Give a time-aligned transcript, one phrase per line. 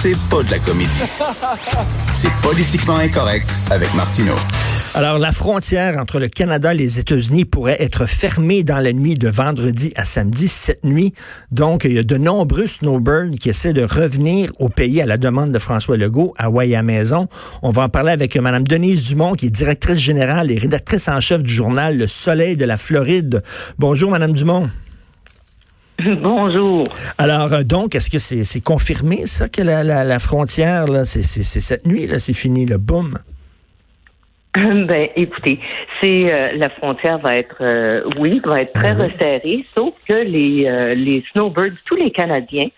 [0.00, 1.00] C'est pas de la comédie.
[2.14, 4.36] C'est politiquement incorrect avec Martineau.
[4.94, 9.16] Alors, la frontière entre le Canada et les États-Unis pourrait être fermée dans la nuit
[9.16, 11.14] de vendredi à samedi, cette nuit.
[11.50, 15.16] Donc, il y a de nombreux snowbirds qui essaient de revenir au pays à la
[15.16, 16.48] demande de François Legault, à
[16.82, 17.26] Maison.
[17.62, 21.20] On va en parler avec Mme Denise Dumont, qui est directrice générale et rédactrice en
[21.20, 23.42] chef du journal Le Soleil de la Floride.
[23.80, 24.70] Bonjour, Mme Dumont.
[26.22, 26.84] Bonjour.
[27.18, 32.18] Alors, euh, donc, est-ce que c'est confirmé, ça, que la, frontière, c'est cette nuit, là,
[32.18, 33.18] c'est fini, le boom?
[34.54, 35.60] Ben, écoutez,
[36.00, 40.14] c'est euh, la frontière va être, euh, oui, va être très ben resserrée, sauf que
[40.14, 42.68] les euh, les snowbirds, tous les Canadiens,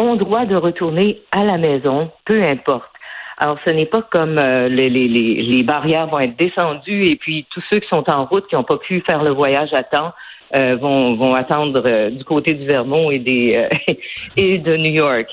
[0.00, 2.90] ont droit de retourner à la maison, peu importe.
[3.36, 7.62] Alors, ce n'est pas comme les, les, les, barrières vont être descendues et puis tous
[7.70, 10.12] ceux qui sont en route, qui n'ont pas pu faire le voyage à temps,
[10.54, 13.68] vont, vont attendre du côté du Vermont et des
[14.36, 15.28] et de New York.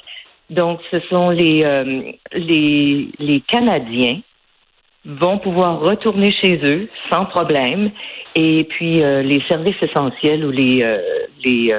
[0.50, 1.64] Donc, ce sont les
[2.34, 4.20] les, les Canadiens
[5.06, 7.92] vont pouvoir retourner chez eux sans problème.
[8.36, 11.00] Et puis euh, les services essentiels ou les euh,
[11.44, 11.74] les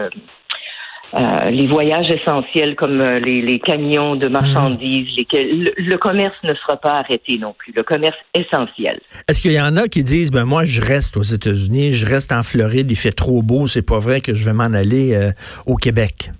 [1.16, 5.36] euh, les voyages essentiels comme les, les, camions de marchandises, mmh.
[5.36, 7.72] le, le, commerce ne sera pas arrêté non plus.
[7.74, 9.00] Le commerce essentiel.
[9.28, 12.32] Est-ce qu'il y en a qui disent ben moi je reste aux États-Unis, je reste
[12.32, 15.18] en Floride, il fait trop beau, c'est pas vrai que je vais m'en aller
[15.66, 16.30] au Québec?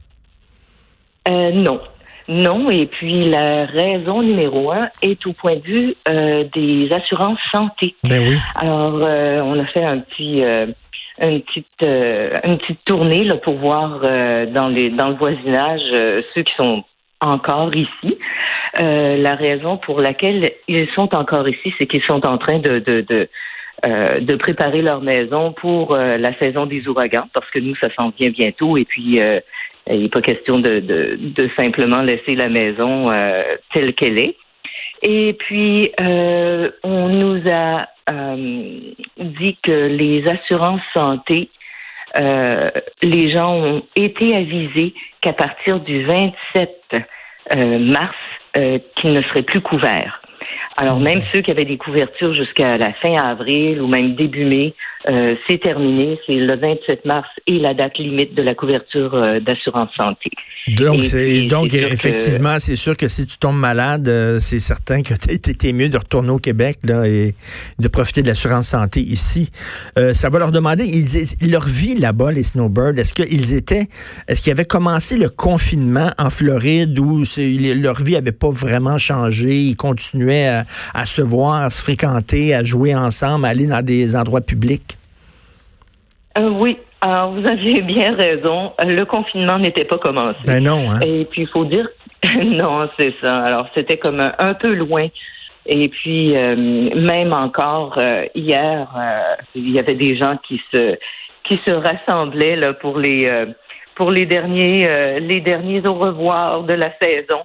[1.29, 1.81] non,
[2.29, 7.39] non, et puis la raison numéro un est au point de vue euh, des assurances
[7.55, 7.95] santé.
[8.03, 8.37] Ben oui.
[8.57, 10.67] Alors, euh, on a fait un petit, euh,
[11.21, 15.81] une petite, une petite tournée là pour voir dans les, dans le voisinage
[16.35, 16.85] ceux qui sont
[17.21, 18.19] encore ici.
[18.79, 23.01] la raison pour laquelle ils sont encore ici, c'est qu'ils sont en train de, de,
[23.01, 23.29] de
[23.85, 28.31] de préparer leur maison pour la saison des ouragans, parce que nous, ça s'en vient
[28.31, 28.77] bientôt.
[28.79, 29.21] Et puis,
[29.89, 34.37] il n'est pas question de, de, de, simplement laisser la maison euh, telle qu'elle est.
[35.03, 41.51] Et puis, euh, on nous a euh, dit que les assurances santé,
[42.21, 42.71] euh,
[43.03, 46.71] les gens ont été avisés qu'à partir du 27
[47.57, 48.17] euh, mars,
[48.55, 50.23] qu'ils ne seraient plus couverts.
[50.77, 54.75] Alors, même ceux qui avaient des couvertures jusqu'à la fin avril ou même début mai,
[55.09, 56.19] euh, c'est terminé.
[56.27, 60.31] C'est le 27 mars et la date limite de la couverture euh, d'assurance santé.
[60.77, 65.15] Donc, c'est, donc effectivement, c'est sûr que si tu tombes malade, euh, c'est certain que
[65.15, 67.37] t'es mieux de retourner au Québec là, et
[67.79, 69.51] de profiter de l'assurance santé ici.
[69.95, 73.87] ça va leur demander, ils, leur vie là-bas, les snowbirds, est-ce qu'ils étaient,
[74.27, 79.55] est-ce qu'ils avaient commencé le confinement en Floride où leur vie avait pas vraiment changé,
[79.55, 80.65] ils continuaient à,
[80.95, 84.97] à se voir, à se fréquenter, à jouer ensemble, à aller dans des endroits publics?
[86.37, 86.79] Euh, oui.
[87.01, 88.73] Alors, vous aviez bien raison.
[88.85, 90.39] Le confinement n'était pas commencé.
[90.45, 90.91] Ben non.
[90.91, 91.01] Hein?
[91.01, 91.89] Et puis, il faut dire,
[92.45, 93.39] non, c'est ça.
[93.41, 95.09] Alors, c'était comme un, peu loin.
[95.67, 98.89] Et puis, euh, même encore euh, hier,
[99.55, 100.97] il y avait des gens qui se
[101.45, 103.29] qui se rassemblaient là pour les
[103.95, 107.43] pour les derniers les derniers au revoir de la saison.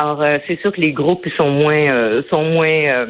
[0.00, 3.08] Alors, c'est sûr que les groupes sont moins sont moins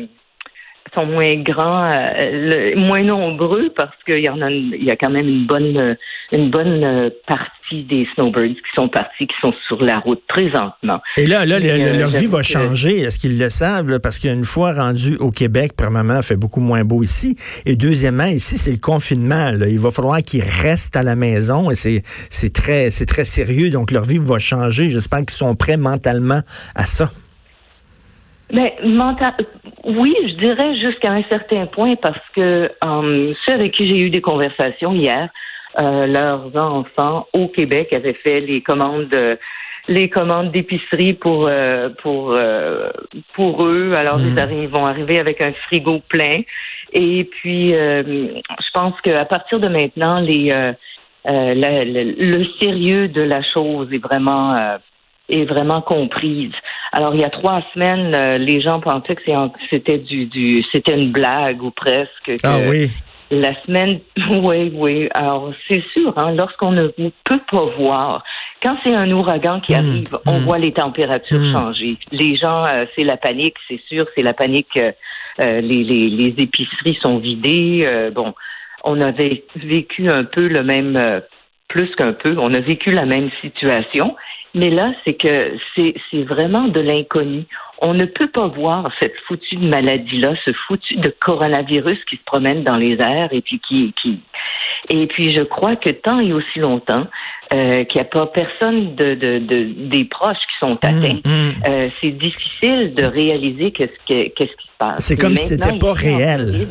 [0.95, 5.11] sont moins grands, euh, moins nombreux parce qu'il y en a, il y a quand
[5.11, 5.97] même une bonne,
[6.33, 11.01] une bonne euh, partie des snowbirds qui sont partis, qui sont sur la route présentement.
[11.17, 13.01] Et là, là, euh, leur vie va changer.
[13.01, 13.99] Est-ce qu'ils le savent?
[14.01, 18.27] Parce qu'une fois rendu au Québec, premièrement, il fait beaucoup moins beau ici, et deuxièmement,
[18.27, 19.53] ici c'est le confinement.
[19.69, 23.71] Il va falloir qu'ils restent à la maison et c'est, c'est très, c'est très sérieux.
[23.71, 24.89] Donc leur vie va changer.
[24.89, 26.41] J'espère qu'ils sont prêts mentalement
[26.75, 27.11] à ça.
[28.51, 29.35] Mais mental,
[29.85, 34.11] oui, je dirais jusqu'à un certain point parce que euh, ceux avec qui j'ai eu
[34.11, 35.29] des conversations hier,
[35.81, 39.15] euh, leurs enfants au Québec avaient fait les commandes
[39.87, 42.91] les commandes d'épicerie pour euh, pour euh,
[43.35, 43.95] pour eux.
[43.97, 44.67] Alors ils, mmh.
[44.67, 46.43] vont arriver avec un frigo plein.
[46.93, 50.51] Et puis je pense qu'à partir de maintenant, les
[51.25, 54.57] le sérieux de la chose est vraiment
[55.29, 56.53] est vraiment comprise.
[56.93, 59.23] Alors, il y a trois semaines, euh, les gens pensaient que
[59.71, 62.33] c'était du, du c'était une blague ou presque.
[62.45, 62.91] ah oui.
[63.31, 64.01] La semaine,
[64.31, 65.09] oui, oui.
[65.15, 66.89] Alors, c'est sûr, hein, lorsqu'on ne
[67.25, 68.25] peut pas voir
[68.63, 70.45] Quand c'est un ouragan qui Mmh, arrive, on mmh.
[70.45, 71.53] voit les températures Mmh.
[71.53, 71.97] changer.
[72.11, 74.77] Les gens, euh, c'est la panique, c'est sûr, c'est la panique.
[74.83, 74.93] euh,
[75.41, 77.83] euh, les, les, les épiceries sont vidées.
[77.85, 78.35] euh, bon,
[78.83, 81.21] on avait vécu un peu le même, euh,
[81.69, 84.17] plus qu'un peu, on a vécu la même situation.
[84.55, 87.45] Mais là, c'est que c'est c'est vraiment de l'inconnu.
[87.81, 92.65] On ne peut pas voir cette foutue maladie-là, ce foutu de coronavirus qui se promène
[92.65, 94.21] dans les airs et puis qui, qui
[94.91, 97.07] et puis je crois que tant et aussi longtemps
[97.55, 101.33] euh, qu'il n'y a pas personne de, de, de- des proches qui sont atteints, Hum,
[101.33, 101.53] hum.
[101.69, 105.05] euh, c'est difficile de réaliser qu'est-ce que- qu'est-ce qui se passe.
[105.05, 106.69] C'est comme si c'était pas réel.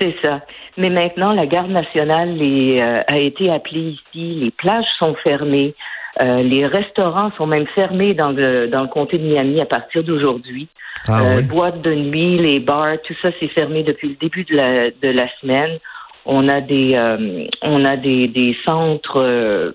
[0.00, 0.40] C'est ça.
[0.78, 4.34] Mais maintenant, la garde nationale les, euh, a été appelée ici.
[4.40, 5.74] Les plages sont fermées.
[6.20, 10.02] Euh, les restaurants sont même fermés dans le, dans le comté de Miami à partir
[10.02, 10.68] d'aujourd'hui.
[11.08, 11.42] Ah Euh, oui.
[11.44, 15.08] Boîtes de nuit, les bars, tout ça c'est fermé depuis le début de la, de
[15.16, 15.78] la semaine.
[16.26, 19.70] On a des euh, on a des, des centres euh,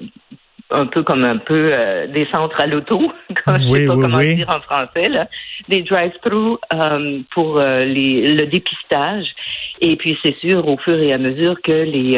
[0.71, 2.99] un peu comme un peu euh, des centres à l'auto,
[3.45, 4.35] comme je Oui, sais pas oui, comment oui.
[4.35, 5.27] dire en français là,
[5.69, 9.25] des drive-through euh, pour euh, les, le dépistage.
[9.81, 12.17] Et puis c'est sûr au fur et à mesure que les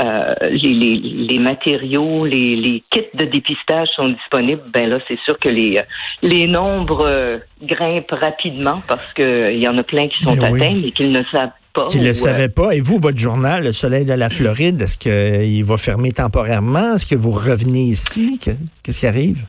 [0.00, 0.96] euh, euh, les, les,
[1.28, 5.80] les matériaux, les, les kits de dépistage sont disponibles, ben là, c'est sûr que les,
[6.22, 10.44] les nombres euh, grimpent rapidement parce qu'il y en a plein qui sont oui.
[10.62, 11.88] atteints mais qu'ils ne savent pas.
[11.94, 12.74] Ne euh, le savais pas.
[12.74, 16.94] Et vous, votre journal, Le Soleil de la Floride, est-ce qu'il va fermer temporairement?
[16.94, 18.38] Est-ce que vous revenez ici?
[18.38, 18.52] Que-
[18.82, 19.46] Qu'est-ce qui arrive?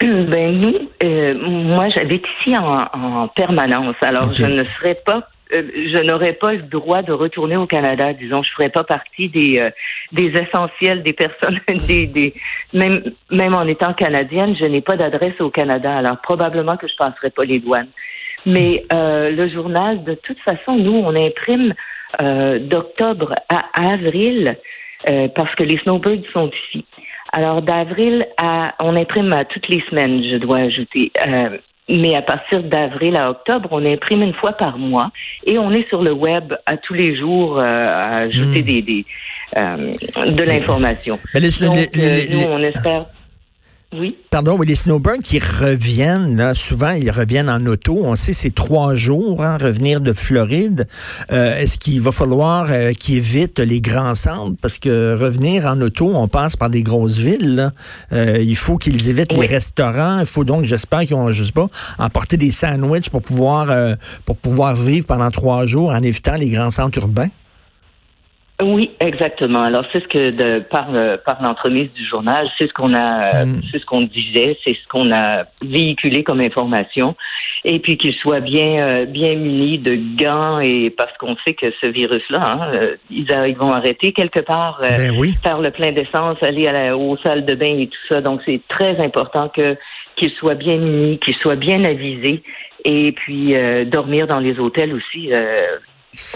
[0.00, 0.74] Ben nous,
[1.04, 1.34] euh,
[1.66, 5.20] moi j'habite ici en, en permanence, alors je ne serais pas, euh,
[5.50, 8.12] je n'aurais pas le droit de retourner au Canada.
[8.12, 9.70] Disons, je ferais pas partie des euh,
[10.12, 12.34] des essentiels des personnes, des, des
[12.72, 16.96] même même en étant canadienne, je n'ai pas d'adresse au Canada, alors probablement que je
[16.96, 17.88] passerai pas les douanes.
[18.46, 21.74] Mais euh, le journal, de toute façon, nous on imprime
[22.22, 24.56] euh, d'octobre à avril
[25.10, 26.84] euh, parce que les snowbirds sont ici.
[27.32, 31.10] Alors, d'avril à, on imprime à toutes les semaines, je dois ajouter.
[31.88, 35.10] Mais à partir d'avril à octobre, on imprime une fois par mois
[35.46, 38.64] et on est sur le web à tous les jours euh, à ajouter Mm.
[38.66, 39.04] des, des
[39.56, 39.76] euh,
[40.32, 41.14] de l'information.
[41.14, 43.06] Donc, les- euh, les- nous, on espère.
[43.94, 44.16] Oui.
[44.30, 47.96] Pardon, oui, les snowbirds qui reviennent, là, souvent, ils reviennent en auto.
[48.02, 50.88] On sait c'est trois jours, hein, revenir de Floride.
[51.30, 54.56] Euh, Est-ce qu'il va falloir euh, qu'ils évitent les grands centres?
[54.60, 57.54] Parce que revenir en auto, on passe par des grosses villes.
[57.54, 57.70] là.
[58.12, 59.42] Euh, il faut qu'ils évitent Oui.
[59.42, 60.18] les restaurants.
[60.18, 61.68] Il faut donc, j'espère qu'ils ont, je sais pas,
[61.98, 63.94] emporter des sandwichs pour pouvoir, euh,
[64.24, 67.28] pour pouvoir vivre pendant trois jours en évitant les grands centres urbains.
[68.62, 69.60] Oui, exactement.
[69.64, 73.34] Alors c'est ce que de, par euh, par l'entremise du journal, c'est ce qu'on a,
[73.42, 73.60] euh, Mm.
[73.70, 77.16] c'est ce qu'on disait, c'est ce qu'on a véhiculé comme information,
[77.66, 81.66] et puis qu'ils soient bien euh, bien munis de gants et parce qu'on sait que
[81.82, 85.34] ce virus-là, hein, euh, ils, a- ils vont arrêter quelque part, euh, Ben oui.
[85.44, 88.22] faire le plein d'essence, aller à la, aux salles de bain et tout ça.
[88.22, 89.76] Donc c'est très important que
[90.16, 92.42] qu'ils soient bien munis, qu'ils soient bien avisés,
[92.86, 93.52] et puis
[93.86, 95.30] dormir dans les hôtels aussi.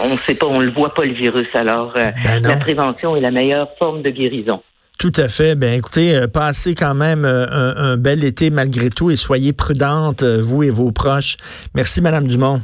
[0.03, 1.47] On ne sait pas, on le voit pas le virus.
[1.53, 4.61] Alors, euh, Ben la prévention est la meilleure forme de guérison.
[4.97, 5.55] Tout à fait.
[5.55, 9.51] Ben écoutez, euh, passez quand même euh, un, un bel été malgré tout et soyez
[9.51, 11.37] prudentes, euh, vous et vos proches.
[11.73, 12.61] Merci, Madame Dumont.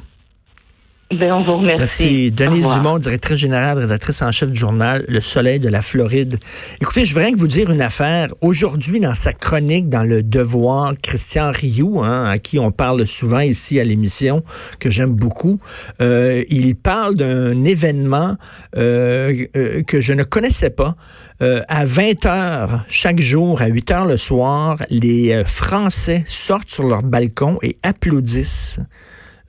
[1.10, 1.78] Ben, on vous remercie.
[1.80, 2.32] Merci.
[2.32, 2.68] Denise.
[2.76, 6.38] Dumont, directrice générale, rédactrice en chef du journal Le Soleil de la Floride.
[6.82, 8.34] Écoutez, je voudrais vous dire une affaire.
[8.42, 13.40] Aujourd'hui, dans sa chronique dans Le Devoir, Christian Rioux, hein, à qui on parle souvent
[13.40, 14.44] ici à l'émission,
[14.80, 15.62] que j'aime beaucoup,
[16.02, 18.36] euh, il parle d'un événement
[18.76, 20.98] euh, euh, que je ne connaissais pas.
[21.42, 26.72] Euh, à 20 heures chaque jour, à 8 heures le soir, les euh, Français sortent
[26.72, 28.82] sur leur balcon et applaudissent.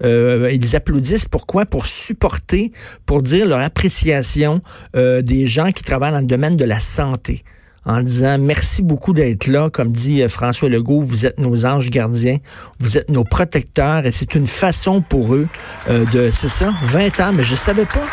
[0.04, 1.66] Euh, ils applaudissent pourquoi?
[1.66, 2.72] Pour supporter,
[3.06, 4.60] pour dire leur appréciation
[4.96, 7.44] euh, des gens qui travaillent dans le domaine de la santé.
[7.84, 11.90] En disant merci beaucoup d'être là, comme dit euh, François Legault, vous êtes nos anges
[11.90, 12.38] gardiens,
[12.78, 15.48] vous êtes nos protecteurs, et c'est une façon pour eux
[15.88, 18.06] de, c'est ça, 20 ans, mais je savais pas.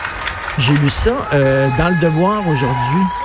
[0.57, 1.27] J'ai lu ça
[1.77, 3.24] dans le Devoir aujourd'hui.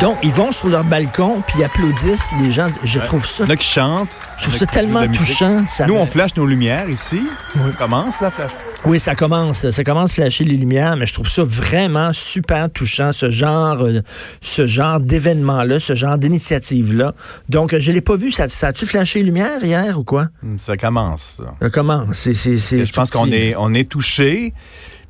[0.00, 2.68] Donc, ils vont sur leur balcon puis ils applaudissent les gens.
[2.84, 4.16] Je trouve ça, Il y en a qui chantent.
[4.38, 5.64] je trouve ça tellement touchant.
[5.68, 7.20] Ça Nous, on flash nos lumières ici.
[7.56, 7.62] Oui.
[7.68, 8.50] On commence la flash.
[8.84, 12.70] Oui, ça commence, ça commence à flasher les lumières, mais je trouve ça vraiment super
[12.70, 14.00] touchant, ce genre, euh,
[14.42, 17.14] ce genre d'événement-là, ce genre d'initiative-là.
[17.48, 18.30] Donc, euh, je l'ai pas vu.
[18.30, 20.28] Ça, ça a-tu flashé les lumières hier ou quoi?
[20.58, 21.38] Ça commence.
[21.38, 21.54] ça.
[22.12, 24.52] C'est, c'est, c'est Je pense qu'on est, on est touché.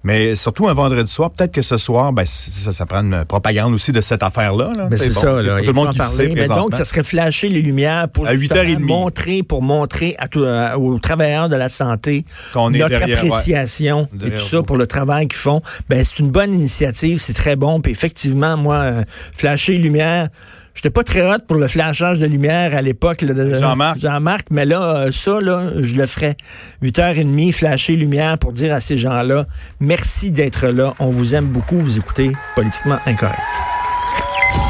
[0.05, 3.75] Mais surtout un vendredi soir, peut-être que ce soir, ben, ça, ça prend une propagande
[3.75, 4.71] aussi de cette affaire-là.
[4.77, 4.85] là.
[4.89, 5.61] Ben, c'est bon, ça, là.
[5.61, 8.61] tout le monde qui sait Mais donc, ça serait flasher les lumières pour À justement
[8.63, 8.79] 8h30.
[8.81, 13.15] montrer, pour montrer à tout- à- aux travailleurs de la santé Qu'on notre derrière, ouais.
[13.31, 14.63] appréciation et tout ça vous.
[14.63, 15.61] pour le travail qu'ils font.
[15.89, 17.81] Ben, c'est une bonne initiative, c'est très bon.
[17.81, 20.29] Puis effectivement, moi, euh, flasher les lumières,
[20.77, 23.99] J'étais pas très hot pour le flashage de lumière à l'époque de Jean-Marc.
[23.99, 26.37] Jean-Marc, mais là, euh, ça, là, je le ferais.
[26.83, 29.47] 8h30, flasher lumière pour dire à ces gens-là,
[29.81, 30.93] merci d'être là.
[30.99, 31.81] On vous aime beaucoup.
[31.81, 33.76] Vous écoutez Politiquement Incorrect.